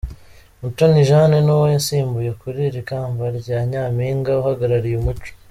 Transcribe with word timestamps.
Mutoni 0.61 1.07
Jane 1.09 1.37
nuwo 1.43 1.65
yasimbuye 1.75 2.31
kuri 2.41 2.59
iri 2.69 2.81
kamba 2.89 3.23
rya 3.39 3.57
Nyampinga 3.69 4.31
uhagarariye 4.41 4.97
umuco. 4.99 5.31